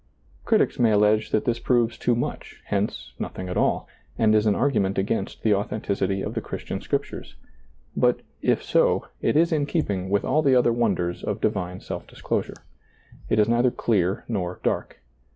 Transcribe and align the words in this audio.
Critics 0.45 0.79
may 0.79 0.89
allege 0.93 1.29
that 1.29 1.45
this 1.45 1.59
proves 1.59 1.95
too 1.95 2.15
much, 2.15 2.59
hence 2.65 3.13
nothing 3.19 3.49
at 3.49 3.55
all, 3.55 3.87
and 4.17 4.33
is 4.33 4.47
an 4.47 4.55
argument 4.55 4.97
against 4.97 5.43
the 5.43 5.53
authenticity 5.53 6.23
of 6.23 6.33
the 6.33 6.41
Christian 6.41 6.81
Scriptures; 6.81 7.35
but, 7.95 8.21
if 8.41 8.63
so, 8.63 9.05
it 9.21 9.37
is 9.37 9.51
in 9.51 9.67
keeping 9.67 10.09
with 10.09 10.25
all 10.25 10.41
the 10.41 10.55
other 10.55 10.73
wonders 10.73 11.23
of 11.23 11.39
Divine 11.39 11.81
Self 11.81 12.07
disclosure. 12.07 12.55
It 13.29 13.37
is 13.37 13.47
neither 13.47 13.69
clear 13.69 14.25
nor 14.27 14.59
dark. 14.63 15.03